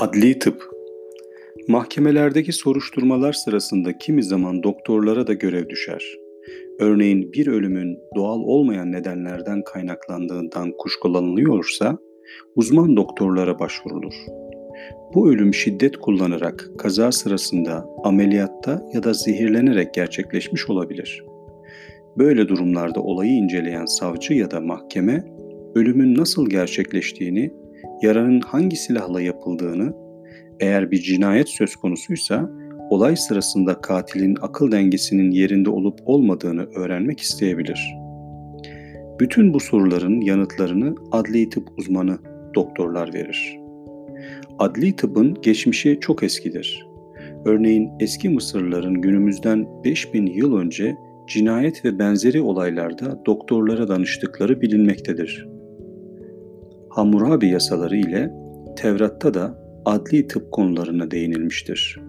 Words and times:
Adli 0.00 0.38
tıp 0.38 0.62
Mahkemelerdeki 1.68 2.52
soruşturmalar 2.52 3.32
sırasında 3.32 3.98
kimi 3.98 4.22
zaman 4.22 4.62
doktorlara 4.62 5.26
da 5.26 5.32
görev 5.32 5.68
düşer. 5.68 6.16
Örneğin 6.78 7.32
bir 7.32 7.46
ölümün 7.46 7.98
doğal 8.16 8.38
olmayan 8.40 8.92
nedenlerden 8.92 9.62
kaynaklandığından 9.64 10.72
kuşkulanılıyorsa 10.78 11.98
uzman 12.56 12.96
doktorlara 12.96 13.58
başvurulur. 13.58 14.14
Bu 15.14 15.30
ölüm 15.30 15.54
şiddet 15.54 15.96
kullanarak 15.96 16.70
kaza 16.78 17.12
sırasında 17.12 17.86
ameliyatta 18.04 18.82
ya 18.94 19.02
da 19.02 19.14
zehirlenerek 19.14 19.94
gerçekleşmiş 19.94 20.70
olabilir. 20.70 21.24
Böyle 22.18 22.48
durumlarda 22.48 23.00
olayı 23.00 23.32
inceleyen 23.32 23.84
savcı 23.84 24.34
ya 24.34 24.50
da 24.50 24.60
mahkeme 24.60 25.24
ölümün 25.74 26.14
nasıl 26.14 26.50
gerçekleştiğini 26.50 27.59
yaranın 28.02 28.40
hangi 28.40 28.76
silahla 28.76 29.20
yapıldığını, 29.20 29.92
eğer 30.60 30.90
bir 30.90 30.98
cinayet 31.02 31.48
söz 31.48 31.76
konusuysa 31.76 32.50
olay 32.90 33.16
sırasında 33.16 33.80
katilin 33.80 34.36
akıl 34.40 34.72
dengesinin 34.72 35.30
yerinde 35.30 35.70
olup 35.70 35.98
olmadığını 36.04 36.62
öğrenmek 36.62 37.20
isteyebilir. 37.20 37.94
Bütün 39.20 39.54
bu 39.54 39.60
soruların 39.60 40.20
yanıtlarını 40.20 40.94
adli 41.12 41.48
tıp 41.48 41.68
uzmanı 41.78 42.18
doktorlar 42.54 43.14
verir. 43.14 43.58
Adli 44.58 44.96
tıbbın 44.96 45.36
geçmişi 45.42 45.98
çok 46.00 46.22
eskidir. 46.22 46.86
Örneğin 47.44 47.90
eski 48.00 48.28
Mısırlıların 48.28 48.94
günümüzden 48.94 49.66
5000 49.84 50.26
yıl 50.26 50.56
önce 50.56 50.96
cinayet 51.28 51.84
ve 51.84 51.98
benzeri 51.98 52.40
olaylarda 52.40 53.22
doktorlara 53.26 53.88
danıştıkları 53.88 54.60
bilinmektedir. 54.60 55.59
Hammurabi 56.90 57.48
yasaları 57.48 57.96
ile 57.96 58.32
Tevrat'ta 58.76 59.34
da 59.34 59.58
adli 59.84 60.26
tıp 60.26 60.52
konularına 60.52 61.10
değinilmiştir. 61.10 62.00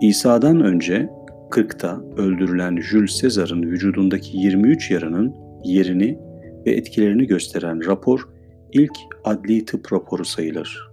İsa'dan 0.00 0.60
önce 0.60 1.08
40'ta 1.50 2.00
öldürülen 2.16 2.80
Jules 2.80 3.20
Caesar'ın 3.20 3.62
vücudundaki 3.62 4.38
23 4.38 4.90
yaranın 4.90 5.34
yerini 5.64 6.18
ve 6.66 6.70
etkilerini 6.70 7.26
gösteren 7.26 7.86
rapor 7.86 8.28
ilk 8.72 8.92
adli 9.24 9.64
tıp 9.64 9.92
raporu 9.92 10.24
sayılır. 10.24 10.90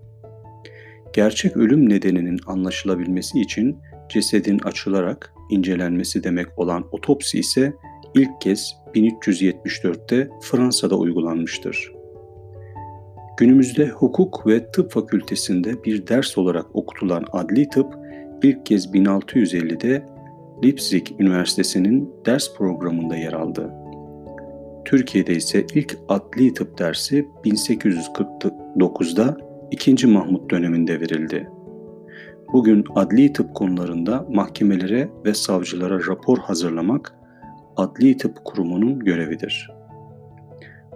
Gerçek 1.13 1.57
ölüm 1.57 1.89
nedeninin 1.89 2.39
anlaşılabilmesi 2.47 3.41
için 3.41 3.77
cesedin 4.09 4.59
açılarak 4.59 5.33
incelenmesi 5.49 6.23
demek 6.23 6.59
olan 6.59 6.83
otopsi 6.91 7.39
ise 7.39 7.73
ilk 8.15 8.41
kez 8.41 8.73
1374'te 8.95 10.29
Fransa'da 10.41 10.95
uygulanmıştır. 10.97 11.94
Günümüzde 13.38 13.88
hukuk 13.88 14.47
ve 14.47 14.72
tıp 14.72 14.91
fakültesinde 14.91 15.83
bir 15.83 16.08
ders 16.08 16.38
olarak 16.38 16.75
okutulan 16.75 17.25
adli 17.31 17.69
tıp 17.69 17.95
ilk 18.44 18.66
kez 18.66 18.94
1650'de 18.94 20.05
Leipzig 20.64 21.08
Üniversitesi'nin 21.19 22.13
ders 22.25 22.53
programında 22.58 23.16
yer 23.16 23.33
aldı. 23.33 23.73
Türkiye'de 24.86 25.36
ise 25.36 25.66
ilk 25.75 25.97
adli 26.08 26.53
tıp 26.53 26.80
dersi 26.80 27.28
1849'da 27.45 29.38
2. 29.72 30.08
Mahmut 30.08 30.52
döneminde 30.52 31.00
verildi. 31.00 31.50
Bugün 32.53 32.83
adli 32.95 33.33
tıp 33.33 33.56
konularında 33.56 34.25
mahkemelere 34.30 35.09
ve 35.25 35.33
savcılara 35.33 36.08
rapor 36.08 36.38
hazırlamak 36.38 37.16
Adli 37.78 38.17
Tıp 38.17 38.45
Kurumu'nun 38.45 39.00
görevidir. 39.00 39.72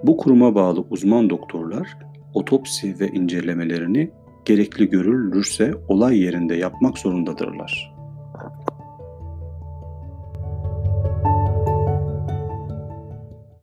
Bu 0.04 0.18
kuruma 0.18 0.56
bağlı 0.56 0.86
uzman 0.90 1.30
doktorlar 1.30 1.98
otopsi 2.34 3.00
ve 3.00 3.08
incelemelerini 3.08 4.12
gerekli 4.46 4.90
görülürse 4.90 5.74
olay 5.88 6.20
yerinde 6.20 6.56
yapmak 6.56 6.98
zorundadırlar. 6.98 7.99